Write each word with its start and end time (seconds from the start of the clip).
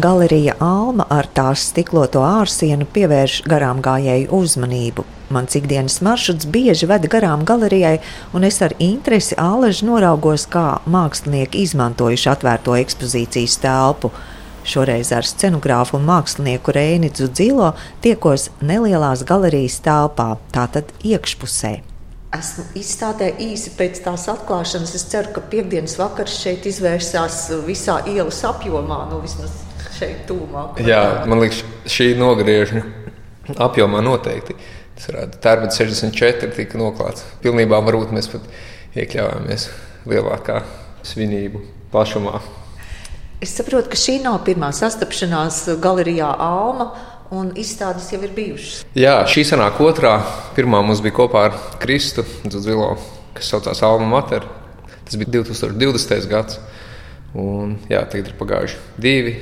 Galerija 0.00 0.54
Alma 0.64 1.04
ar 1.12 1.26
tās 1.36 1.68
stikloto 1.68 2.22
ārsienu 2.24 2.86
pievērš 2.90 3.42
garām 3.50 3.82
gājēju 3.84 4.30
uzmanību. 4.34 5.04
Mans 5.34 5.54
ikdienas 5.58 5.98
maršruts 6.04 6.48
bieži 6.50 6.88
veda 6.90 7.10
garām 7.12 7.44
galerijai, 7.46 7.98
un 8.34 8.46
es 8.48 8.60
ar 8.64 8.74
interesi 8.82 9.36
āleži 9.38 9.86
noraugos, 9.86 10.46
kā 10.50 10.80
mākslinieki 10.90 11.62
izmantojuši 11.66 12.30
atvērto 12.32 12.74
ekspozīcijas 12.80 13.58
telpu. 13.62 14.10
Šoreiz 14.64 15.12
ar 15.12 15.28
scenogrāfu 15.28 15.98
un 15.98 16.08
mākslinieku 16.08 16.74
Rēnicu 16.74 17.28
Dzilo 17.28 17.74
tiekos 18.02 18.48
nelielās 18.64 19.26
galerijas 19.28 19.78
telpā, 19.84 20.30
tātad 20.54 20.90
iekšpusē. 21.04 21.74
Esmu 22.34 22.64
izstādē 22.80 23.34
īsi 23.42 23.76
pēc 23.78 24.00
tās 24.08 24.26
atklāšanas. 24.32 24.96
Es 24.98 25.06
ceru, 25.12 25.36
ka 25.36 25.44
piekdienas 25.52 25.98
vakars 26.00 26.40
šeit 26.40 26.66
izvērsās 26.66 27.44
visā 27.68 28.00
ielas 28.10 28.42
apjomā, 28.48 29.04
nu 29.12 29.22
vismaz 29.22 29.63
šeit 29.98 30.24
tūmā. 30.28 30.66
Jā, 30.84 31.02
man 31.30 31.42
liekas, 31.42 31.62
šī 31.90 32.12
nogriežņa 32.18 32.84
apjomā 33.64 34.02
noteikti. 34.04 34.56
Tas 34.94 35.08
varētu 35.10 35.40
tērbat 35.42 35.74
64 35.74 36.52
tika 36.54 36.78
noklāts. 36.78 37.24
Pilnībā 37.42 37.80
varbūt 37.82 38.14
mēs 38.14 38.30
pat 38.30 38.44
iekļāvāmies 38.94 39.68
lielākā 40.10 40.60
svinību 41.06 41.62
plašumā. 41.92 42.38
Es 43.42 43.56
saprotu, 43.58 43.90
ka 43.92 43.98
šī 43.98 44.20
nav 44.24 44.38
pirmā 44.46 44.70
sastapšanās 44.74 45.66
galerijā 45.82 46.30
Alma. 46.40 46.92
Un 47.34 47.48
izstādes 47.58 48.10
jau 48.12 48.20
ir 48.22 48.30
bijušas. 48.36 48.84
Jā, 48.94 49.16
šī 49.26 49.42
sanāk 49.48 49.80
otrā. 49.82 50.12
Pirmā 50.54 50.82
mums 50.84 51.00
bija 51.02 51.16
kopā 51.16 51.46
ar 51.48 51.56
Kristu 51.82 52.22
Zilo, 52.52 52.92
kas 53.34 53.48
saucās 53.50 53.80
Alma 53.82 54.06
Mater. 54.12 54.44
Tas 55.08 55.16
bija 55.18 55.40
2020. 55.40 56.28
gads. 56.30 56.60
Un, 57.34 57.74
jā, 57.90 58.04
tagad 58.06 58.30
ir 58.30 58.36
pagājuši 58.38 58.76
divi, 59.02 59.32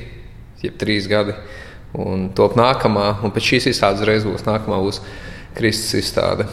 jeb 0.62 0.78
trīs 0.80 1.08
gadi. 1.10 1.34
Un 1.92 2.30
top 2.36 2.55
nākamā, 2.56 3.18
un 3.24 3.32
pēc 3.34 3.50
šīs 3.50 3.68
izstādes 3.74 4.06
reiz 4.08 4.24
būs 4.24 4.46
nākamā 4.46 4.78
būs 4.80 5.02
Kristus 5.56 5.98
izstāde. 6.00 6.46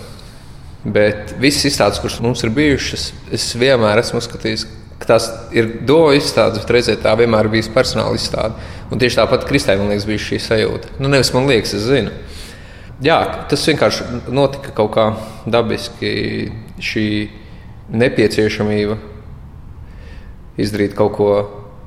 Bet 0.84 1.34
visas 1.40 1.70
izstādes, 1.70 2.00
kuras 2.04 2.20
mums 2.24 2.44
ir 2.44 2.52
bijušas, 2.56 3.10
es 3.36 3.48
vienmēr 3.60 4.00
esmu 4.00 4.20
uzskatījis, 4.20 4.66
ka 5.00 5.14
tās 5.14 5.30
ir 5.56 5.72
domu 5.88 6.12
izstādes, 6.16 6.60
bet 6.64 6.74
reizē 6.76 6.96
tā 7.00 7.16
vienmēr 7.20 7.48
ir 7.48 7.54
bijusi 7.56 7.72
personāla 7.76 8.20
izstāde. 8.20 8.56
Un 8.92 9.00
tieši 9.00 9.22
tāpat 9.22 9.46
Kristē 9.48 9.78
man 9.80 9.92
liekas, 9.92 10.08
bija 10.08 10.24
šī 10.24 10.40
sajūta. 10.44 10.96
Nu, 11.00 11.12
nevis 11.12 11.32
man 11.36 11.48
liekas, 11.52 11.76
es 11.78 11.88
zinu. 11.88 12.16
Jā, 13.04 13.20
tas 13.48 13.64
vienkārši 13.70 14.32
notika 14.36 14.74
kaut 14.76 14.92
kā 14.96 15.06
dabiski. 15.48 16.10
Šī 16.84 17.06
nepieciešamība 17.92 18.96
izdarīt 20.60 20.96
kaut 20.96 21.16
ko 21.16 21.30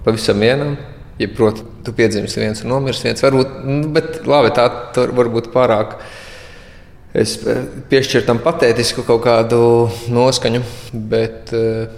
pavisam 0.04 0.40
vienam, 0.42 0.76
Ja, 1.20 1.28
proti, 1.36 1.62
tu 1.84 1.92
piedzimsti 1.92 2.40
viens 2.40 2.62
un 2.64 2.72
nomirsti 2.72 3.10
viens. 3.10 3.22
Varbūt, 3.22 3.56
nu, 3.68 3.88
bet 3.92 4.22
labi, 4.26 4.52
tā 4.56 4.66
var 5.12 5.30
būt 5.32 5.50
pārāk. 5.52 5.98
Es 7.12 7.36
eh, 7.44 7.64
piešķiru 7.90 8.24
tam 8.24 8.40
patētisku 8.40 9.04
kaut 9.04 9.20
kādu 9.26 9.60
noskaņu, 10.12 10.62
bet 11.12 11.52
uh, 11.52 11.90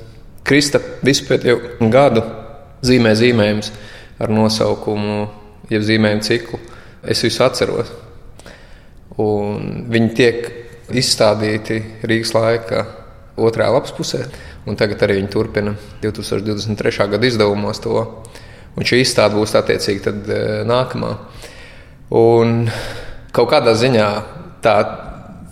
Krista 0.45 0.81
visu 1.07 1.29
pēdējo 1.29 1.89
gadu 1.93 2.25
zīmē 2.85 3.15
zīmējumus 3.17 3.71
ar 4.21 4.33
nosaukumu, 4.35 5.29
jeb 5.71 5.87
zīmējumu 5.87 6.27
ciklu. 6.27 6.59
Es 7.07 7.23
visu 7.25 7.45
atceros. 7.47 7.93
Un 9.23 9.87
viņi 9.95 10.11
tiek 10.19 10.51
izstādīti 10.91 11.79
Rīgas 12.05 12.35
laika 12.35 12.83
otrajā 13.39 13.71
lapas 13.73 13.95
pusē, 13.95 14.25
un 14.67 14.77
tagad 14.79 15.07
arī 15.07 15.21
viņi 15.21 15.31
turpina 15.33 15.77
2023. 16.03 17.09
gada 17.15 17.31
izdevumos 17.31 17.81
to 17.85 18.03
Un 18.75 18.87
šī 18.87 19.01
izstāde 19.05 19.39
būs 19.39 19.55
attiecīgi 19.59 20.03
tad, 20.03 20.25
e, 20.27 20.41
nākamā. 20.67 21.13
Un 22.19 22.65
kaut 23.35 23.51
kādā 23.53 23.75
ziņā 23.79 24.09
tā 24.65 24.77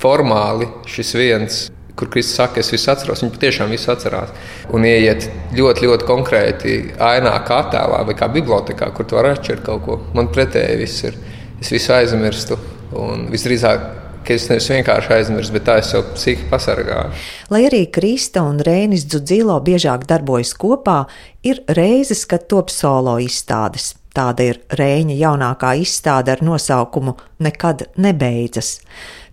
formāli 0.02 0.66
šis 0.90 1.14
viens, 1.14 1.60
kur 1.96 2.10
Kristus 2.10 2.38
saka, 2.40 2.60
es 2.60 2.72
visu 2.72 2.90
atceros, 2.90 3.22
viņš 3.22 3.34
patiešām 3.36 3.70
visu 3.70 3.92
atcerās. 3.92 4.32
Un 4.74 4.86
ieiet 4.88 5.28
ļoti, 5.54 5.86
ļoti 5.86 6.08
konkrēti 6.08 6.76
ainā, 6.98 7.34
kā 7.46 7.62
attēlā 7.66 8.02
vai 8.08 8.16
kā 8.18 8.30
bibliotekā, 8.32 8.90
kur 8.96 9.06
tu 9.06 9.18
vari 9.18 9.34
atšķirt 9.36 9.64
kaut 9.66 9.84
ko. 9.86 9.98
Man 10.16 10.32
pretēji 10.34 10.78
viss 10.80 11.06
ir. 11.06 11.18
Es 11.62 11.70
visu 11.70 11.92
aizmirstu. 11.94 12.58
Un 12.98 13.28
visdrīzāk 13.32 14.01
ka 14.26 14.34
es 14.36 14.48
nevis 14.50 14.68
vienkārši 14.72 15.14
aizmirsu, 15.16 15.54
bet 15.54 15.66
tā 15.68 15.78
es 15.82 15.92
jau 15.94 16.02
psihiski 16.12 16.48
pasargāju. 16.50 17.14
Lai 17.52 17.64
arī 17.68 17.84
Krista 17.92 18.44
un 18.48 18.60
Rēnis 18.64 19.06
Dzudzīlo 19.08 19.58
biežāk 19.64 20.06
darbojas 20.10 20.54
kopā, 20.58 21.04
ir 21.46 21.62
reizes, 21.78 22.24
kad 22.30 22.48
top 22.50 22.70
solo 22.72 23.18
izstādes. 23.22 23.92
Tāda 24.12 24.44
ir 24.50 24.60
Rēņa 24.76 25.16
jaunākā 25.16 25.72
izstāde 25.80 26.34
ar 26.34 26.42
nosaukumu 26.44 27.16
Nekad 27.42 27.86
nebeidzas. 27.96 28.80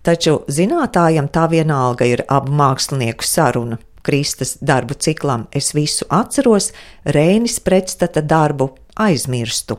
Taču 0.02 0.40
zinātājam 0.48 1.28
tā 1.28 1.44
vienalga 1.52 2.08
ir 2.08 2.24
abu 2.28 2.54
mākslinieku 2.56 3.26
saruna. 3.26 3.76
Kristas 4.02 4.56
darbu 4.64 4.96
ciklam 4.96 5.44
es 5.52 5.74
visu 5.76 6.08
atceros, 6.08 6.70
Rēnis 7.04 7.60
pretstata 7.60 8.24
darbu 8.24 8.70
aizmirstu. 8.96 9.76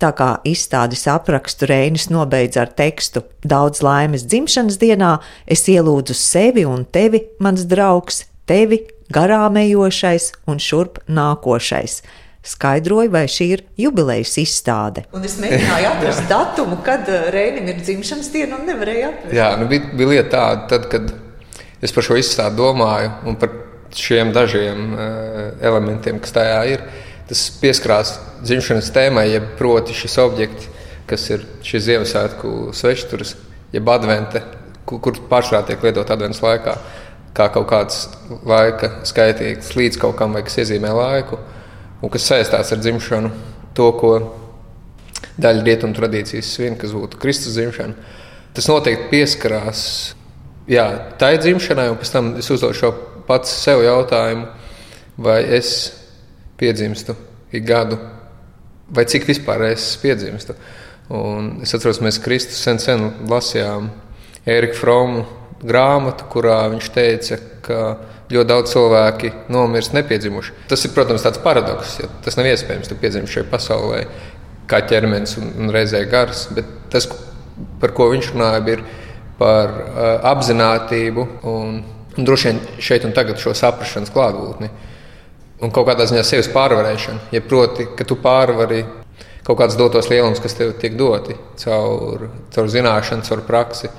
Tā 0.00 0.12
kā 0.16 0.30
izstādes 0.48 1.06
aprakstu 1.10 1.68
Reinis 1.70 2.08
nobeidz 2.12 2.60
ar 2.60 2.72
tekstu 2.76 3.24
Daudz 3.44 3.80
laimes 3.84 4.26
dzimšanas 4.28 4.76
dienā, 4.80 5.18
es 5.48 5.64
ielūdzu 5.70 6.16
sevi 6.16 6.66
un 6.68 6.84
tevi, 6.84 7.22
mans 7.40 7.64
draugs, 7.68 8.24
tevi, 8.48 8.82
garām 9.12 9.56
ejošais 9.60 10.30
un 10.50 10.60
šurp 10.62 11.00
nākošais. 11.08 12.00
Skaidroju, 12.40 13.10
vai 13.12 13.26
šī 13.28 13.46
ir 13.52 13.62
jubilejas 13.76 14.38
izstāde. 14.40 15.02
Un 15.12 15.26
es 15.28 15.34
mēģināju 15.42 15.88
atrast 15.90 16.22
datumu, 16.30 16.78
kad 16.84 17.08
uh, 17.12 17.26
Reinim 17.34 17.68
ir 17.68 17.82
dzimšanas 17.82 18.30
diena, 18.32 18.56
un 18.56 18.64
nevarēju 18.70 19.08
atrast. 19.10 19.34
Jā, 19.36 19.50
nu 19.60 19.68
bija, 19.68 19.90
bija 19.92 20.12
lieta 20.14 20.30
tāda, 20.32 20.62
tad, 20.72 20.86
kad 20.92 21.84
es 21.84 21.92
par 21.92 22.06
šo 22.06 22.16
izstādi 22.20 22.56
domāju 22.56 23.12
un 23.28 23.36
par 23.40 23.52
šiem 23.92 24.32
dažiem 24.32 24.88
uh, 24.94 25.04
elementiem, 25.68 26.20
kas 26.24 26.32
tajā 26.38 26.64
ir. 26.72 26.88
Tas 27.30 27.44
pieskarās 27.60 28.16
dzimšanas 28.42 28.90
tēmai, 28.90 29.28
jeb 29.30 29.52
proti 29.58 29.94
šis 29.94 30.16
objekts, 30.18 30.66
kas 31.06 31.28
ir 31.30 31.44
šis 31.66 31.84
Ziemassvētku 31.86 32.72
svečturis, 32.74 33.36
jeb 33.70 33.90
advente, 33.92 34.42
kur, 34.82 34.98
kur 35.04 35.20
pārsvarā 35.30 35.62
tiek 35.68 35.84
lietot 35.86 36.10
adventas 36.10 36.42
laikā, 36.42 36.74
kā 37.38 37.46
kaut 37.54 37.68
kāds 37.70 38.02
laika 38.50 38.96
skaitīgs 39.06 39.76
līdz 39.78 40.00
kaut 40.02 40.16
kam, 40.18 40.34
vai 40.34 40.42
kas 40.46 40.58
iezīmē 40.64 40.90
laiku, 40.96 41.38
un 42.02 42.10
kas 42.10 42.26
saistās 42.32 42.72
ar 42.74 42.82
dzimšanu, 42.82 43.30
to, 43.78 43.92
ko 44.00 44.12
daļa 45.40 45.62
rietumu 45.66 45.94
tradīcijas 45.96 46.50
svin, 46.56 46.74
kas 46.80 46.94
būtu 46.96 47.20
Kristus 47.22 47.54
dzimšana. 47.54 47.94
Tas 48.56 48.66
noteikti 48.66 49.06
pieskarās 49.12 49.84
jā, 50.70 50.86
tai 51.22 51.36
dzimšanai, 51.38 51.90
un 51.92 51.98
pēc 52.00 52.12
tam 52.12 52.34
es 52.42 52.50
uzdošu 52.50 52.90
pats 53.28 53.54
sev 53.62 53.84
jautājumu, 53.86 54.48
vai 55.22 55.38
es 55.60 55.99
piedzimstu 56.60 57.16
ik 57.50 57.64
gadu, 57.66 57.98
vai 58.94 59.04
cik 59.04 59.26
vispār 59.26 59.70
es 59.70 59.96
piedzimstu. 60.02 60.54
Un 61.10 61.56
es 61.64 61.74
atceros, 61.74 61.98
mēs 62.04 62.20
Kristus 62.22 62.60
sen, 62.62 62.78
sen 62.78 63.08
lasījām 63.30 63.88
Ērika 64.46 64.78
Fromu 64.78 65.24
grāmatu, 65.60 66.28
kurā 66.30 66.62
viņš 66.70 66.90
teica, 66.94 67.38
ka 67.66 67.80
ļoti 68.30 68.48
daudz 68.48 68.70
cilvēki 68.72 69.32
nomirst 69.50 69.96
nepiedzimuši. 69.96 70.54
Tas 70.70 70.86
ir, 70.86 70.94
protams, 70.94 71.24
tāds 71.26 71.42
paradoks, 71.42 71.96
ja 71.98 72.10
tas 72.24 72.38
nav 72.38 72.46
iespējams. 72.52 72.88
Tu 72.88 72.98
piedzimti 73.00 73.34
šajā 73.34 73.48
pasaulē 73.50 74.04
kā 74.70 74.84
ķermenis 74.86 75.34
un, 75.40 75.50
un 75.58 75.74
reizē 75.74 76.04
gars, 76.10 76.46
bet 76.54 76.68
tas, 76.92 77.08
par 77.82 77.90
ko 77.96 78.06
viņš 78.12 78.30
runāja, 78.30 78.62
ir 78.70 78.84
par 79.40 79.74
uh, 79.74 80.30
apziņotību 80.30 81.26
un, 81.50 81.74
un 82.14 82.28
droši 82.28 82.52
vien 82.52 82.62
šeit 82.78 83.08
un 83.08 83.16
tagad 83.16 83.42
šo 83.42 83.56
saprāšanas 83.56 84.14
klātbūtni. 84.14 84.70
Uh, 84.70 84.86
un 85.60 85.72
kaut 85.74 85.88
kādā 85.88 86.06
ziņā 86.08 86.24
sevis 86.26 86.50
pārvarēšana. 86.52 87.28
Ja 87.34 87.42
proti, 87.44 87.86
ka 87.96 88.06
tu 88.08 88.16
pārvari 88.20 88.82
kaut 89.46 89.58
kādus 89.60 89.78
dotos 89.78 90.10
lielumus, 90.10 90.40
kas 90.42 90.56
tev 90.56 90.74
tiek 90.80 90.96
doti 90.98 91.36
caur, 91.62 92.28
caur 92.54 92.70
zināšanu, 92.70 93.26
caur 93.26 93.44
praksi, 93.46 93.90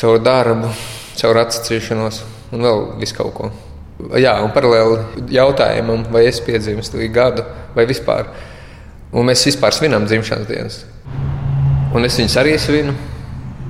caur 0.00 0.18
darbu, 0.22 0.72
caur 1.16 1.40
atcīšanos 1.44 2.20
un 2.54 2.66
vēl 2.66 2.84
visu 3.00 3.16
kaut 3.16 3.32
ko. 3.36 3.52
Jā, 4.20 4.34
un 4.44 4.52
paralēli 4.52 5.30
jautājumam, 5.32 6.04
vai 6.12 6.26
es 6.28 6.42
piedzimstu 6.44 7.00
gadu 7.12 7.46
vai 7.74 7.86
vispār. 7.88 8.28
Un 9.16 9.30
mēs 9.30 9.46
vispār 9.48 9.72
svinam 9.72 10.04
dzimšanas 10.04 10.48
dienas. 10.50 10.82
Un 11.96 12.04
es 12.04 12.18
viņus 12.18 12.36
arī 12.42 12.58
svinu. 12.60 12.92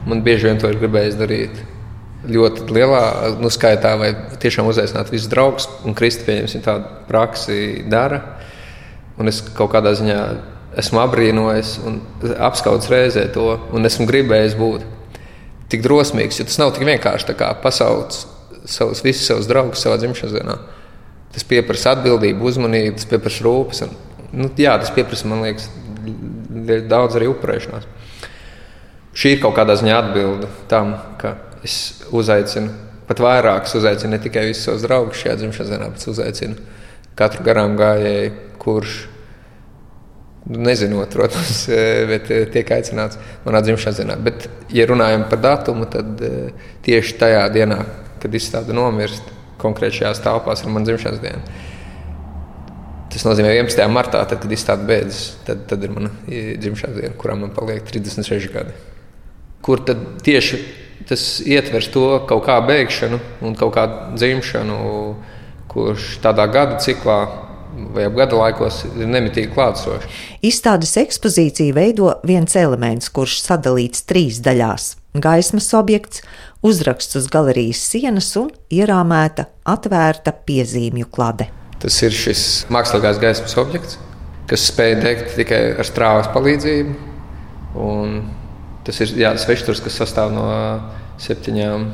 Man 0.06 0.22
bieži 0.26 0.48
vien 0.48 0.58
to 0.58 0.70
ir 0.70 0.80
gribējis 0.80 1.18
darīt 1.18 1.62
ļoti 2.30 2.66
lielā 2.72 3.02
nu, 3.40 3.50
skaitā, 3.52 3.94
vai 4.00 4.10
tiešām 4.42 4.68
uzaicināt 4.70 5.12
visus 5.12 5.30
draugus. 5.32 5.68
Un 5.86 5.96
Kristi 5.96 6.26
pieņemsim 6.26 6.64
tādu 6.64 6.90
praksi 7.08 7.84
dara. 7.90 8.22
Un 9.20 9.30
es 9.30 9.40
kaut 9.56 9.72
kādā 9.72 9.94
ziņā 9.96 10.20
esmu 10.76 11.00
apbrīnojis 11.06 11.76
un 11.88 12.00
apskauts 12.48 12.90
reizē 12.92 13.26
to, 13.32 13.54
un 13.72 13.88
esmu 13.88 14.06
gribējis 14.08 14.56
būt 14.58 14.84
tik 15.72 15.82
drosmīgs, 15.82 16.40
jo 16.40 16.46
tas 16.46 16.58
nav 16.60 16.74
tik 16.76 16.84
vienkārši 16.86 17.36
pasaukt 17.62 18.18
savus 18.68 19.02
visus 19.04 19.26
savus 19.30 19.48
draugus 19.50 19.82
savā 19.82 19.96
dzimšanas 20.02 20.36
dienā. 20.36 20.58
Tas 21.34 21.46
prasa 21.46 21.96
atbildību, 21.96 22.44
uzmanību, 22.48 22.96
tas 23.00 23.08
prasa 23.10 23.44
rūpes. 23.44 23.82
Un, 23.86 23.96
nu, 24.32 24.50
jā, 24.60 24.76
tas 24.80 24.92
prasa, 24.94 25.28
man 25.28 25.44
liekas, 25.44 25.68
daudz 26.88 27.18
arī 27.18 27.28
upurēšanās. 27.32 27.88
Šī 29.16 29.36
ir 29.36 29.42
kaut 29.42 29.56
kādā 29.56 29.76
ziņā 29.80 29.96
atbilde 29.96 30.48
tam, 30.68 30.94
ka 31.20 31.34
es 31.66 32.04
uzaicinu 32.14 32.72
pat 33.06 33.20
vairākus, 33.22 33.76
uzaicinu 33.78 34.14
ne 34.14 34.22
tikai 34.22 34.48
visus 34.48 34.66
savus 34.66 34.86
draugus 34.86 35.20
šajā 35.20 35.36
dzimšanas 35.42 35.74
dienā, 35.74 35.90
bet 35.92 36.08
uzaicinu 36.10 36.56
katru 37.16 37.44
garām 37.46 37.76
gājēju, 37.78 38.32
kurš 38.62 38.96
nezinot, 40.46 41.14
protams, 41.14 41.62
bet 42.10 42.30
tiek 42.54 42.74
aicināts 42.76 43.18
manā 43.46 43.62
dzimšanas 43.66 44.02
dienā. 44.02 44.18
Bet, 44.26 44.48
ja 44.74 44.88
runājam 44.90 45.26
par 45.30 45.42
datumu, 45.42 45.88
tad 45.90 46.20
tieši 46.86 47.16
tajā 47.22 47.46
dienā, 47.54 47.80
kad 48.22 48.34
izstāde 48.34 48.76
nomirst, 48.76 49.34
konkrēti 49.62 50.02
šajās 50.02 50.22
telpās 50.24 50.62
ir 50.62 50.72
mana 50.72 50.88
dzimšanas 50.88 51.22
diena. 51.22 51.62
Tas 53.12 53.24
nozīmē, 53.24 53.48
ka 53.48 53.62
11. 53.62 53.86
martā, 53.88 54.20
tad, 54.28 54.42
kad 54.42 54.52
izstāde 54.52 54.84
beidzas, 54.88 55.36
tad, 55.46 55.62
tad 55.70 55.84
ir 55.86 55.94
mana 55.94 56.10
dzimšanas 56.26 56.98
diena, 56.98 57.14
kurā 57.16 57.38
man 57.38 57.54
paliek 57.56 57.86
36 57.86 58.50
gadi. 58.52 58.74
Kur 59.64 59.80
tad 59.86 60.02
tieši 60.26 60.60
tas 61.08 61.40
ietvers 61.44 61.90
to 61.94 62.06
kaut 62.28 62.46
kā 62.46 62.60
beigšanu 62.66 63.20
un 63.44 63.56
kaut 63.58 63.74
kādu 63.76 64.16
dzimšanu, 64.16 64.78
kurš 65.70 66.16
tādā 66.24 66.46
gada 66.52 66.80
ciklā 66.82 67.20
vai 67.76 68.06
ap 68.08 68.14
gada 68.16 68.38
laikos 68.38 68.82
ir 68.88 69.08
nemitīgi 69.10 69.52
klātsošs. 69.52 70.06
Izstādes 70.46 70.94
ekspozīciju 71.00 71.74
veido 71.76 72.14
viens 72.26 72.56
elements, 72.56 73.10
kurš 73.12 73.40
sadalīts 73.44 74.06
trīs 74.08 74.40
daļās- 74.44 74.94
gaismas 75.26 75.68
objekts, 75.74 76.22
uzraksts 76.62 77.16
uz 77.16 77.28
galerijas 77.28 77.82
sienas 77.90 78.34
un 78.36 78.50
ierāmēta 78.70 79.46
atvērta 79.64 80.32
piezīmju 80.46 81.10
klade. 81.10 81.48
Tas 81.78 82.02
ir 82.02 82.10
šis 82.10 82.66
mākslīgās 82.72 83.20
gaismas 83.20 83.56
objekts, 83.56 83.98
kas 84.48 84.70
spēj 84.70 85.02
degt 85.02 85.36
tikai 85.36 85.78
ar 85.78 85.84
strāvas 85.84 86.32
palīdzību. 86.32 86.94
Tas 88.86 89.00
ir 89.02 89.12
svešs, 89.42 89.82
kas 89.82 89.98
sastāv 89.98 90.32
no 90.34 90.46
septiņām 91.22 91.86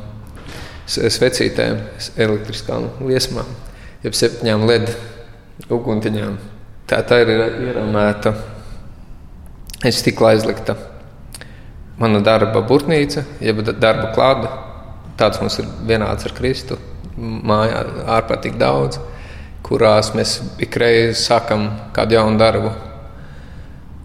svecītēm, 0.85 1.79
elektriskām 2.21 2.89
liesmām, 3.07 3.47
jeb 4.03 4.17
septiņām 4.17 4.65
LED 4.67 4.91
uguntiņām. 5.73 6.35
Tā, 6.89 6.99
tā 7.07 7.21
ir 7.23 7.31
ieramēta, 7.33 8.33
es 9.87 10.03
tikko 10.05 10.27
aizlikta 10.29 10.75
mana 11.97 12.19
darba 12.25 12.61
būrnīca, 12.67 13.23
jeb 13.41 13.63
darba 13.71 14.11
klāda. 14.13 14.51
Tāds 15.17 15.39
mums 15.41 15.59
ir 15.61 15.69
vienāds 15.87 16.25
ar 16.27 16.33
Kristu. 16.35 16.77
Mājā 17.17 17.83
ārprātīgi 18.17 18.59
daudz 18.59 18.99
kurās 19.63 20.11
mēs 20.17 20.39
ikreiz 20.61 21.23
sākam 21.23 21.69
kādu 21.95 22.17
jaunu 22.17 22.39
darbu. 22.41 22.73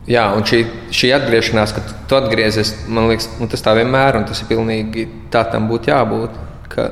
Jā, 0.09 0.25
un 0.33 0.45
šī, 0.49 0.63
šī 0.95 1.11
atgriešanās, 1.19 1.75
kad 1.77 1.91
tu 2.09 2.17
atgriezies, 2.17 2.73
man 2.89 3.11
liekas, 3.11 3.29
nu, 3.37 3.49
tas 3.53 3.61
tā 3.65 3.75
vienmēr, 3.77 4.17
un 4.17 4.25
tas 4.29 4.41
ir 4.41 4.49
pilnīgi 4.49 5.05
tā 5.33 5.43
tam 5.53 5.67
būtu 5.69 5.91
jābūt. 5.91 6.39
Ka, 6.73 6.87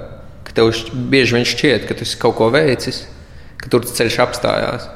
ka 0.45 0.57
tev 0.57 0.69
bieži 1.13 1.39
vien 1.39 1.47
šķiet, 1.49 1.87
ka 1.89 1.97
tu 1.97 2.05
esi 2.05 2.19
kaut 2.21 2.37
ko 2.37 2.51
veicis, 2.53 3.07
ka 3.63 3.73
tur 3.73 3.89
ceļš 3.89 4.19
apstājās. 4.27 4.89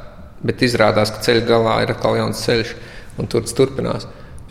Bet 0.44 0.61
izrādās, 0.64 1.12
ka 1.14 1.25
ceļa 1.25 1.46
galā 1.49 1.78
ir 1.84 1.94
atkal 1.94 2.19
jauns 2.20 2.43
ceļš, 2.44 2.75
un 3.20 3.28
tur 3.32 3.46
tas 3.46 3.56
turpinās. 3.56 4.08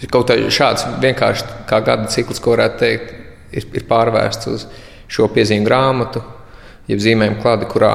Kaut 0.10 0.32
kā 0.32 0.38
šāds 0.54 0.88
vienkārši 1.04 1.46
kā 1.70 1.82
gada 1.86 2.10
cikls, 2.10 2.42
ko 2.42 2.56
varētu 2.56 2.82
teikt, 2.82 3.14
ir, 3.54 3.68
ir 3.76 3.86
pārvērsts 3.90 4.50
uz 4.50 4.66
šo 5.10 5.28
piezīmju 5.34 5.68
grāmatu, 5.68 6.24
jeb 6.90 7.02
zīmējumu 7.04 7.42
klādi, 7.44 7.70
kurā 7.70 7.94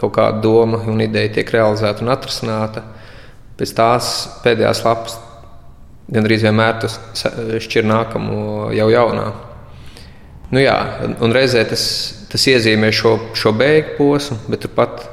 kaut 0.00 0.14
kāda 0.16 0.40
doma 0.40 0.80
un 0.88 1.02
ideja 1.04 1.34
tiek 1.36 1.52
realizēta 1.52 2.04
un 2.04 2.12
atrasināta, 2.14 2.84
pēc 3.60 3.74
tās 3.76 4.14
pēdējās 4.44 4.80
lapas 4.86 5.18
gandrīz 6.10 6.42
vienmēr 6.46 6.80
tas 6.82 6.96
šķir 7.62 7.86
nākamo 7.86 8.70
jau 8.74 8.88
jaunā. 8.90 9.28
Nu 10.50 10.62
jā, 10.62 10.76
un 11.22 11.34
reizē 11.34 11.62
tas, 11.70 11.84
tas 12.32 12.46
iezīmē 12.50 12.90
šo, 12.94 13.14
šo 13.38 13.52
beigu 13.54 13.94
posmu, 14.00 14.40
bet 14.50 14.64
turpat 14.64 15.04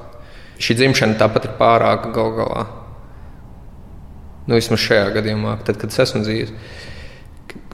šī 0.64 0.80
dzimšana 0.80 1.20
tāpat 1.20 1.46
ir 1.46 1.54
pārāka 1.60 2.10
gal 2.16 2.34
galā. 2.40 2.64
Nu, 4.48 4.56
vismaz 4.56 4.82
šajā 4.82 5.12
gadījumā, 5.20 5.58
tad, 5.68 5.78
kad 5.78 5.92
es 5.92 6.02
esmu 6.08 6.24
dzīves 6.24 6.56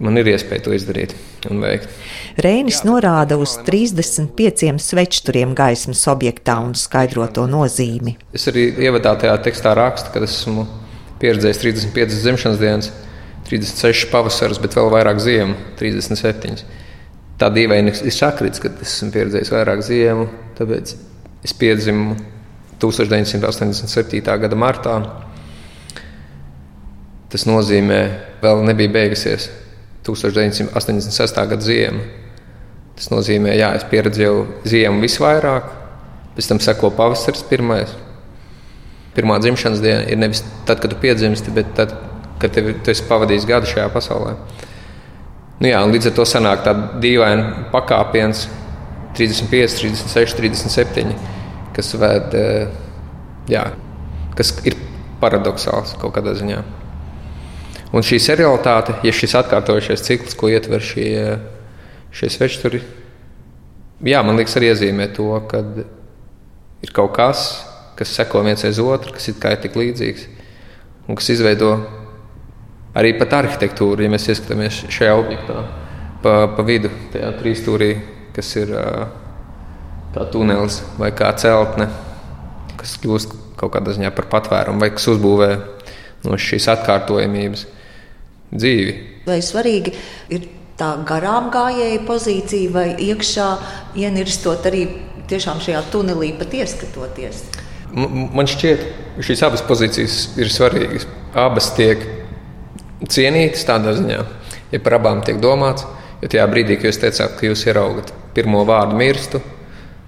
man 0.01 0.17
ir 0.17 0.29
iespēja 0.31 0.65
to 0.65 0.73
izdarīt 0.73 1.13
un 1.51 1.61
veikt. 1.61 1.91
Reinis 2.41 2.81
norāda 2.87 3.37
uz 3.41 3.55
35 3.65 4.81
svečturiem 4.81 5.53
gaismas 5.57 6.01
objektā 6.09 6.57
un 6.63 6.73
skaidro 6.77 7.27
to 7.33 7.45
nozīmi. 7.49 8.15
Es 8.33 8.47
arī 8.49 8.69
ievadā 8.87 9.13
tajā 9.21 9.35
tekstā 9.45 9.75
rakstu, 9.77 10.13
ka 10.13 10.23
esmu 10.25 10.65
pieredzējis 11.21 11.61
35 11.61 12.17
dzimšanas 12.23 12.61
dienas, 12.61 12.91
36 13.49 14.09
pavasarus, 14.11 14.61
bet 14.63 14.75
vēl 14.77 14.89
vairāk 14.93 15.21
ziemu, 15.21 15.57
37. 15.79 16.63
Tā 17.39 17.49
dīvaini 17.53 17.93
ir 17.93 18.15
sakrits, 18.15 18.61
ka 18.63 18.71
esmu 18.81 19.11
pieredzējis 19.13 19.51
vairāk 19.53 19.83
ziemu, 19.85 20.29
tāpēc 20.57 20.95
es 21.43 21.53
piedzimu 21.59 22.15
1987. 22.81 24.23
gada 24.23 24.57
martā. 24.59 24.95
Tas 27.33 27.45
nozīmē, 27.49 27.99
ka 28.39 28.47
vēl 28.47 28.65
nebija 28.67 28.93
beigusies 28.93 29.49
1986. 30.03 31.47
gada 31.49 31.63
ziema. 31.63 32.03
Tas 32.97 33.09
nozīmē, 33.09 33.55
ka 33.57 33.71
es 33.79 33.85
pieredzēju 33.89 34.41
ziemu 34.69 35.01
visvairāk, 35.01 35.69
pēc 36.35 36.49
tam 36.49 36.59
seko 36.61 36.91
pavasaris 36.93 37.45
pirmais. 37.49 37.93
Pirmā 39.13 39.37
dzimšanas 39.41 39.81
diena 39.81 40.03
ir 40.09 40.19
nevis 40.21 40.43
tad, 40.67 40.81
kad 40.81 40.91
tu 40.93 40.97
piedzimsti, 41.01 41.53
bet 41.53 41.73
tad, 41.77 41.95
kad 42.41 42.53
tev, 42.53 42.71
tu 42.83 42.93
esi 42.93 43.05
pavadījis 43.09 43.47
gadu 43.49 43.69
šajā 43.69 43.87
pasaulē. 43.93 44.35
Nu 45.61 45.69
jā, 45.69 45.81
līdz 45.87 46.09
ar 46.09 46.15
to 46.17 46.25
sanāk 46.27 46.63
tāds 46.65 46.97
dīvains 47.01 47.67
pakāpiens, 47.73 48.47
35, 49.17 49.77
36, 49.79 50.37
37, 50.39 51.13
kas, 51.75 51.91
ved, 52.01 52.33
eh, 52.37 52.67
jā, 53.49 53.67
kas 54.37 54.55
ir 54.65 54.77
paradoxāls 55.21 55.93
kaut 56.01 56.15
kādā 56.17 56.33
ziņā. 56.37 56.63
Un 57.93 58.01
šī 58.01 58.17
serialitāte, 58.21 58.95
ja 59.05 59.13
šis 59.13 59.35
atkārtojušies 59.37 60.01
cikls, 60.01 60.33
ko 60.37 60.49
ietver 60.49 60.81
šie, 60.81 61.37
šie 62.13 62.29
svečturi, 62.33 62.79
jā, 64.01 64.21
man 64.25 64.39
liekas, 64.39 64.55
arī 64.57 64.71
iezīmē 64.71 65.11
to, 65.13 65.27
ka 65.49 65.61
ir 66.83 66.93
kaut 66.95 67.13
kas, 67.13 67.43
kas 67.99 68.15
seko 68.17 68.41
viens 68.47 68.63
aiz 68.65 68.79
otru, 68.81 69.13
kas 69.13 69.29
ir 69.29 69.37
tik 69.61 69.77
līdzīgs 69.77 70.25
un 71.07 71.19
kas 71.19 71.29
izveido 71.35 71.75
arī 72.97 73.13
pat 73.19 73.37
arhitektūru, 73.43 74.01
ja 74.01 74.09
mēs 74.09 74.25
ieskatāmies 74.31 74.83
šajā 74.93 75.13
objektā, 75.19 75.61
pa, 76.23 76.33
pa 76.55 76.65
vidu, 76.65 76.89
tajā 77.13 77.29
trīsstūrī, 77.43 77.91
kas 78.33 78.49
ir 78.57 78.73
kā 80.13 80.25
tunelis 80.33 80.81
vai 80.97 81.11
kā 81.13 81.29
celtne, 81.37 81.91
kas 82.79 82.97
kļūst 83.01 83.37
kaut 83.61 83.73
kādā 83.77 83.93
ziņā 83.93 84.09
par 84.17 84.31
patvērumu 84.33 84.81
vai 84.81 84.89
kas 84.93 85.07
uzbūvē 85.13 85.49
no 86.25 86.41
šīs 86.41 86.71
atkārtojamības 86.73 87.65
dzīvi. 88.53 88.93
Vai 89.27 89.39
svarīgi 89.43 89.93
ir 90.35 90.47
tā 90.79 90.95
garām 91.07 91.49
gājēja 91.53 92.01
pozīcija, 92.07 92.71
vai 92.73 92.87
iekšā 93.09 93.49
ienirstot 93.99 94.65
arī 94.69 94.87
tiešām 95.29 95.61
šajā 95.63 95.83
tunelī 95.93 96.33
pat 96.39 96.55
ieskatoties? 96.57 97.43
Man 97.93 98.49
šķiet, 98.49 98.85
ka 99.17 99.25
šīs 99.25 99.43
abas 99.45 99.63
pozīcijas 99.67 100.17
ir 100.41 100.49
svarīgas. 100.49 101.05
Abas 101.37 101.69
tiek 101.77 102.01
cienītas 103.09 103.65
tādā 103.67 103.93
ziņā, 103.97 104.19
ja 104.73 104.81
par 104.81 104.97
abām 104.97 105.21
tiek 105.25 105.41
domāts. 105.43 105.85
Jo 106.23 106.29
tajā 106.31 106.45
brīdī, 106.47 106.77
kad 106.79 106.87
jūs 106.87 107.01
teicāt, 107.01 107.33
ka 107.35 107.49
jūs 107.49 107.65
ieraugat 107.67 108.13
pirmo 108.33 108.61
vārdu 108.65 108.95
mirstu, 108.95 109.41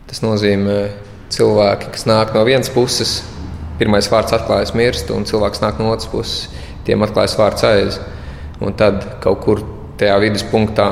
tas 0.07 0.21
nozīmē 0.23 0.77
cilvēki, 1.33 1.89
kas 1.91 2.05
nāk 2.07 2.31
no 2.35 2.45
vienas 2.47 2.71
puses, 2.73 3.17
pirmais 3.79 4.07
vārds 4.09 4.33
atklājas 4.37 4.71
mirstu, 4.77 5.15
un 5.17 5.27
cilvēks 5.27 5.61
nāk 5.63 5.81
no 5.81 5.91
otras 5.91 6.07
puses, 6.09 6.47
tiem 6.87 7.03
atklājas 7.05 7.35
vārds 7.39 7.67
aiz. 7.67 7.99
Un 8.63 8.75
tad 8.79 9.03
kaut 9.23 9.41
kur 9.43 9.63
tajā 9.99 10.15
viduspunktā 10.23 10.87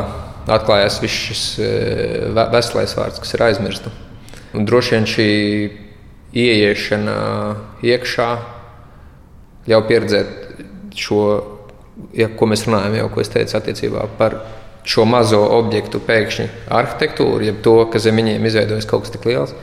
atklājās 0.52 1.00
viss 1.04 1.28
šis 1.30 1.44
e, 1.64 1.70
veselais 2.52 2.96
vārds, 2.98 3.22
kas 3.24 3.36
ir 3.36 3.46
aizmirsts. 3.46 4.02
Droši 4.54 4.96
vien 4.96 5.08
šī 5.10 5.30
ieiešana 6.44 7.16
iekšā 7.86 8.28
ļauj 9.70 9.86
pieredzēt 9.88 10.34
šo, 10.98 11.22
ja, 12.18 12.28
ko 12.28 12.50
mēs 12.50 12.66
runājam, 12.68 12.98
jau 13.00 13.08
ko 13.14 13.24
es 13.24 13.32
teicu 13.34 13.58
attiecībā 13.58 14.06
par 14.20 14.42
šo 14.84 15.06
mazo 15.08 15.40
objektu 15.56 16.02
pēkšņi 16.04 16.50
arhitektūru, 16.76 17.48
jeb 17.48 17.64
to, 17.66 17.78
ka 17.90 18.02
zem 18.04 18.20
viņiem 18.20 18.46
izveidojas 18.50 18.90
kaut 18.90 19.06
kas 19.06 19.16
tik 19.16 19.30
liels. 19.30 19.56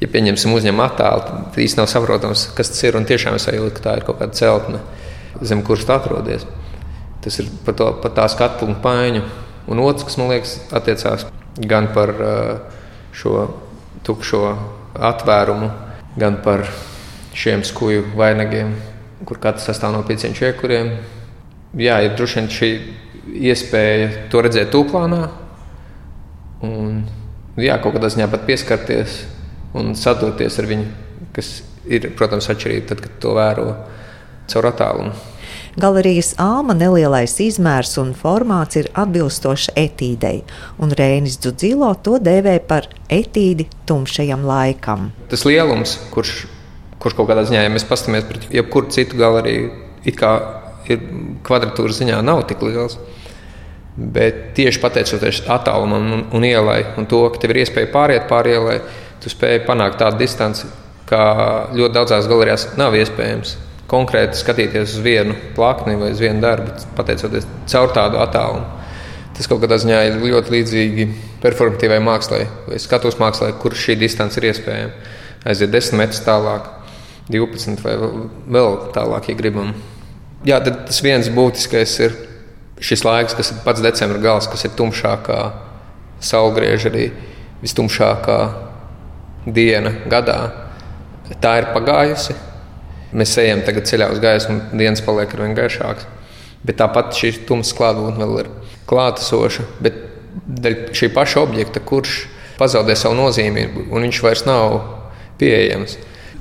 Ja 0.00 0.08
pieņemsim 0.10 0.52
uzņēmumu 0.56 0.82
attēlu, 0.84 1.24
tad 1.28 1.58
īstenībā 1.60 1.84
nav 1.84 1.90
saprotams, 1.92 2.48
kas 2.56 2.72
tas 2.72 2.82
ir. 2.82 2.96
Tiešām 3.08 3.36
es 3.38 3.46
jūtu, 3.46 3.70
ka 3.76 3.84
tā 3.84 3.92
ir 4.00 4.06
kaut 4.08 4.18
kāda 4.20 4.34
celtne, 4.36 4.80
zem 5.44 5.62
kuras 5.66 5.86
tā 5.86 6.00
atrodas. 6.00 6.48
Tas 7.24 7.40
ir 7.40 7.48
par, 7.64 7.78
par 8.02 8.12
tā 8.12 8.26
skatu 8.28 8.64
punktu 8.64 8.82
paiņu. 8.84 9.24
Un 9.72 9.80
otrs, 9.80 10.04
kas 10.04 10.18
man 10.20 10.28
liekas, 10.28 10.58
attiecās 10.76 11.24
gan 11.56 11.88
par 11.94 12.12
uh, 12.20 12.80
šo 13.16 13.46
tukšo 14.04 14.42
atvērumu, 14.94 15.70
gan 16.20 16.36
par 16.44 16.66
šiem 17.34 17.64
skuju 17.66 18.10
vainagiem, 18.18 18.74
kur 19.24 19.40
katrs 19.42 19.66
sastāv 19.70 19.94
no 19.94 20.02
pieciem 20.06 20.34
čiekuriem. 20.36 20.98
jā, 21.74 21.96
ir 22.04 22.14
droši 22.14 22.38
vien 22.38 22.48
šī 22.48 22.70
iespēja 23.50 24.28
to 24.30 24.42
redzēt 24.44 24.70
tūplānā. 24.70 25.22
Un, 26.62 27.02
jā, 27.56 27.78
kaut 27.82 27.96
kādā 27.96 28.10
ziņā 28.12 28.28
pat 28.30 28.46
pieskarties 28.46 29.24
un 29.74 29.94
sadarboties 29.98 30.58
ar 30.58 30.68
viņu, 30.70 30.86
kas 31.34 31.62
ir, 31.88 32.12
protams, 32.16 32.48
atšķirīgi 32.52 32.86
tad, 32.88 33.02
kad 33.04 33.16
to 33.20 33.34
vēro 33.36 33.68
caur 34.50 34.70
attālumu. 34.70 35.33
Galerijas 35.74 36.36
āma 36.38 36.74
nelielais 36.78 37.32
izmērs 37.42 37.96
un 37.98 38.12
formāts 38.14 38.78
ir 38.78 38.86
atbilstoši 38.94 39.72
etīdei, 39.80 40.44
un 40.78 40.94
Rēnis 40.94 41.40
Dzudzilo 41.42 41.88
to 42.06 42.20
dēvē 42.22 42.60
par 42.68 42.86
etīdi 43.10 43.66
tumšajam 43.88 44.44
laikam. 44.46 45.08
Tas 45.32 45.42
lielums, 45.48 45.96
kurš, 46.14 46.44
kurš 47.02 47.16
kaut 47.18 47.32
kādā 47.32 47.42
ziņā, 47.48 47.64
ja 47.66 47.72
mēs 47.74 47.88
paskatāmies 47.90 48.28
pret 48.28 48.46
jebkuru 48.54 48.94
citu 48.94 49.18
galeriju, 49.18 49.72
it 50.06 50.20
kā 50.20 50.36
ir 50.86 51.02
kvadratūras 51.46 51.98
ziņā 52.04 52.22
nav 52.22 52.44
tik 52.46 52.62
liels. 52.62 52.94
Bet 53.94 54.54
tieši 54.54 54.78
pateicoties 54.82 55.44
attālumam 55.50 56.06
un, 56.06 56.24
un 56.34 56.46
ielai, 56.46 56.80
un 56.98 57.10
to, 57.10 57.26
ka 57.34 57.42
tev 57.42 57.54
ir 57.54 57.64
iespēja 57.64 57.90
pāriet 57.90 58.30
pāri 58.30 58.54
ielai, 58.54 58.80
tu 59.22 59.30
spēj 59.30 59.64
panākt 59.66 59.98
tādu 60.02 60.22
distanci, 60.22 60.70
kā 61.10 61.22
ļoti 61.74 61.94
daudzās 61.98 62.30
galerijās 62.30 62.72
nav 62.78 62.94
iespējams. 62.98 63.58
Konkrēti 63.90 64.38
skatīties 64.40 64.96
uz 64.96 65.02
vienu 65.04 65.34
plakni 65.56 65.98
vai 66.00 66.12
uz 66.14 66.22
vienu 66.22 66.40
darbu, 66.40 66.72
pateicoties 66.96 67.46
caur 67.68 67.92
tādu 67.92 68.20
attālumu. 68.22 68.64
Tas 69.34 69.48
kaut 69.50 69.60
kādā 69.64 69.76
ziņā 69.82 69.98
ir 70.08 70.20
ļoti 70.22 70.54
līdzīgi 70.54 71.06
performatīvai 71.42 71.98
mākslai 72.06 72.44
vai 72.68 72.78
skatuves 72.80 73.18
mākslai, 73.20 73.50
kur 73.60 73.74
šī 73.76 73.98
distance 74.00 74.38
ir 74.40 74.48
iespējama. 74.52 75.10
Aiziet 75.44 75.74
10 75.74 75.98
metrus 76.00 76.22
tālāk, 76.24 76.70
12 77.28 77.82
vai 77.84 77.96
vēl 78.56 78.78
tālāk, 78.94 79.28
ja 79.28 79.36
gribam. 79.36 79.74
Jā, 80.48 80.60
tas 80.64 81.02
viens 81.04 81.28
būtiskais 81.32 81.98
ir 82.06 82.16
šis 82.84 83.04
laiks, 83.04 83.36
kas 83.36 83.52
ir 83.52 83.60
pats 83.66 83.84
decembris 83.84 84.22
gals, 84.24 84.48
kas 84.50 84.64
ir 84.64 84.74
tumšākā 84.78 85.40
saulgrieža 86.24 86.90
arī 86.92 87.08
vistumšākā 87.64 88.38
diena 89.46 89.92
gadā. 90.10 90.38
Tā 91.40 91.58
ir 91.60 91.70
pagājusi. 91.74 92.36
Mēs 93.14 93.36
ejam 93.38 93.62
tagad 93.66 93.86
ceļā 93.86 94.08
uz 94.10 94.20
gaismu, 94.22 94.56
un 94.72 94.80
dienas 94.80 95.02
paliek 95.04 95.30
ar 95.36 95.44
vien 95.44 95.54
gaišākas. 95.54 96.08
Bet 96.64 96.80
tāpat 96.80 97.14
šī 97.14 97.30
tumsa 97.46 97.76
klātbūtne 97.78 98.24
vēl 98.24 98.40
ir 98.42 98.50
klātesoša. 98.90 99.66
Bet 99.84 100.00
šī 100.96 101.10
paša 101.14 101.44
objekta, 101.44 101.82
kurš 101.84 102.24
pazaudē 102.58 102.96
savu 102.98 103.18
nozīmību, 103.18 103.88
un 103.90 104.06
viņš 104.06 104.20
vairs 104.24 104.44
nav 104.48 104.80
pieejams. 105.38 105.96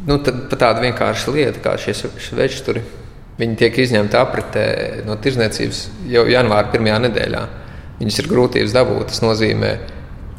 Nu, 0.08 0.18
tad 0.24 0.48
pat 0.52 0.60
tāda 0.66 0.84
vienkārša 0.84 1.34
lieta, 1.34 1.62
kā 1.64 1.76
šie 1.80 1.94
večturi, 2.36 2.84
viņi 3.40 3.60
tiek 3.60 3.78
izņemti 3.86 4.20
apritē 4.20 4.66
no 5.08 5.16
tirzniecības 5.22 5.86
jau 6.12 6.26
janvāra 6.30 6.74
pirmajā 6.74 7.00
nedēļā. 7.06 7.44
Viņus 8.02 8.20
ir 8.20 8.30
grūtības 8.32 8.74
dabūt. 8.76 9.14
Tas 9.14 9.22
nozīmē, 9.24 9.72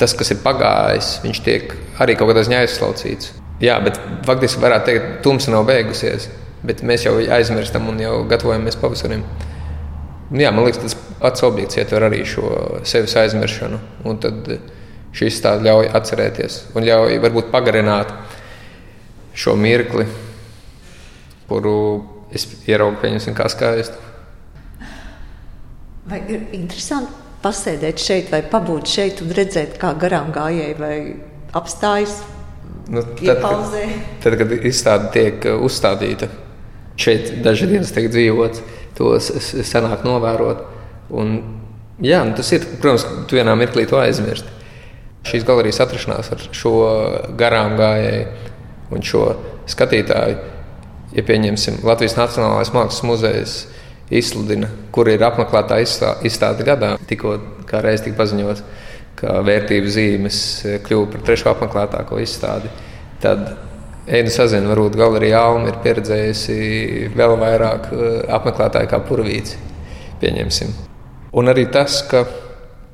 tas, 0.00 0.12
kas 0.18 0.34
ir 0.34 0.42
pagājis, 0.44 1.16
viņš 1.24 1.40
tiek 1.46 1.72
arī 2.02 2.18
kaut 2.18 2.32
kādā 2.32 2.44
ziņā 2.44 2.64
aizslaucīts. 2.64 3.32
Jā, 3.62 3.78
bet 3.84 4.00
faktiski 4.26 4.62
varētu 4.62 4.88
teikt, 4.88 5.04
ka 5.04 5.22
tumsa 5.22 5.52
nav 5.54 5.66
beigusies, 5.68 6.26
bet 6.66 6.82
mēs 6.86 7.06
jau 7.06 7.14
aizmirstam 7.36 7.86
un 7.90 8.00
jau 8.02 8.16
gatavojamies 8.28 8.78
pavasarim. 8.80 9.22
Jā, 10.34 10.50
man 10.50 10.66
liekas, 10.66 10.80
tas 10.82 10.96
pats 11.20 11.44
objekts 11.46 11.78
ietver 11.78 12.08
arī 12.08 12.24
šo 12.26 12.48
sevis 12.88 13.14
aizmiršanu. 13.20 13.78
Un 14.08 14.18
tad 14.22 14.48
šis 15.14 15.38
tā 15.44 15.54
ļauj 15.62 15.92
atcerēties 15.94 16.60
un 16.74 16.86
ļauj 16.88 17.20
varbūt 17.22 17.52
pagarināt 17.52 18.10
šo 19.38 19.54
mirkli, 19.58 20.08
kuru 21.46 21.76
es 22.34 22.48
ieraugu 22.66 22.98
pieņemsim 23.02 23.36
kā 23.38 23.46
skaistu. 23.52 24.00
Vai 26.10 26.20
ir 26.28 26.48
interesanti 26.56 27.22
pasēdēt 27.44 28.00
šeit 28.00 28.30
vai 28.32 28.42
pabūt 28.50 28.90
šeit 28.90 29.22
un 29.24 29.32
redzēt, 29.36 29.78
kā 29.80 29.92
garām 30.00 30.32
gājēji 30.34 30.76
vai 30.80 30.96
apstājas 31.54 32.18
Nu, 32.88 33.02
tad, 33.02 33.40
kad, 33.40 33.76
tad, 34.22 34.36
kad 34.40 34.50
izstāde 34.68 35.10
tiek 35.14 35.46
uh, 35.48 35.62
uzstādīta, 35.64 36.28
šeit 37.00 37.30
dažas 37.44 37.70
dienas 37.70 37.92
tiek 37.96 38.10
dzīvots, 38.12 38.62
to 38.98 39.14
senāk 39.20 40.04
novērot. 40.06 40.60
Un, 41.14 41.36
jā, 42.04 42.20
nu 42.26 42.36
tas 42.36 42.52
ir, 42.54 42.66
protams, 42.82 43.06
tu 43.28 43.38
vienā 43.38 43.56
mirklī 43.58 43.86
to 43.88 43.98
aizmirsti. 44.00 44.52
Šīs 45.24 45.46
galerijas 45.48 45.80
atrašanās 45.80 46.28
ar 46.34 46.42
šo 46.52 46.74
garām 47.40 47.78
gājēju 47.80 48.92
un 48.92 49.04
šo 49.04 49.24
skatītāju, 49.70 50.36
ja 51.16 51.24
pieņemsim 51.24 51.80
Latvijas 51.86 52.18
Nacionālais 52.18 52.72
Mākslas 52.74 53.04
muzejs 53.08 53.54
izsludina, 54.12 54.68
kur 54.92 55.08
ir 55.08 55.24
apmeklētā 55.24 55.80
izstāde 55.80 56.66
gadā, 56.66 56.94
tikko 57.08 57.38
kā 57.68 57.80
reiz 57.84 58.04
tika 58.04 58.20
paziņots 58.20 58.64
ka 59.24 59.40
vērtību 59.46 59.88
zīmes 59.88 60.38
kļuva 60.84 61.12
par 61.14 61.22
trešo 61.24 61.52
apmeklētāko 61.54 62.20
izstādi. 62.20 62.68
Tad 63.24 63.46
Einu 64.04 64.28
sazina, 64.28 64.68
varbūt 64.68 64.98
galerija 65.00 65.38
Alma 65.46 65.70
ir 65.70 65.78
pieredzējusi 65.80 66.56
vēl 67.16 67.38
vairāk 67.40 67.86
eh, 67.88 68.16
apmeklētāju 68.36 68.90
kā 68.90 68.98
purvīci. 69.08 69.56
Pieņemsim. 70.20 70.74
Un 71.40 71.48
arī 71.48 71.64
tas, 71.72 72.02
ka 72.10 72.26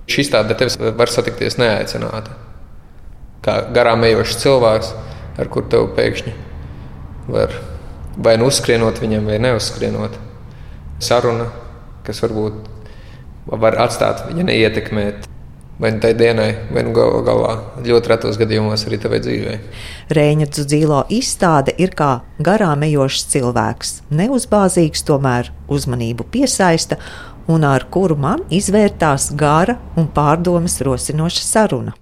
šī 0.06 0.22
izstāde 0.22 0.54
tevis 0.58 0.78
var 0.78 1.10
satikties 1.10 1.58
neaicināta. 1.58 2.36
Kā 3.42 3.56
garām 3.74 4.06
ejošs 4.06 4.38
cilvēks, 4.44 4.92
ar 5.42 5.50
kuru 5.50 5.72
tev 5.72 5.88
pēkšņi 5.98 6.36
var 7.30 7.58
vai 8.14 8.36
nu 8.38 8.46
uzskrienot 8.50 9.02
viņam, 9.02 9.26
vai 9.32 9.40
neuzskrienot. 9.42 10.14
Saruna, 11.02 11.48
kas 12.06 12.22
varbūt 12.22 13.50
var 13.50 13.80
atstāt 13.82 14.28
viņa 14.28 14.46
neietekmēt 14.46 15.29
vai 15.80 15.92
nu 15.92 15.98
tai 15.98 16.12
dienai, 16.14 16.50
vai 16.72 16.84
nu 16.84 16.92
gal, 16.92 17.22
galā 17.24 17.54
ļoti 17.86 18.12
retos 18.12 18.38
gadījumos 18.40 18.84
arī 18.86 18.98
tavai 19.00 19.20
dzīvē. 19.24 19.54
Rēņa 20.12 20.50
Dzudzīlo 20.52 21.00
izstāde 21.16 21.74
ir 21.80 21.94
kā 21.96 22.10
garām 22.38 22.84
ejošs 22.84 23.24
cilvēks, 23.32 23.94
neuzbāzīgs, 24.20 25.06
tomēr 25.08 25.48
uzmanību 25.72 26.28
piesaista 26.34 27.00
un 27.50 27.64
ar 27.64 27.88
kuru 27.90 28.18
man 28.20 28.44
izvērtās 28.52 29.30
gara 29.40 29.78
un 29.96 30.10
pārdomas 30.14 30.80
rosinoša 30.84 31.46
saruna. 31.46 31.96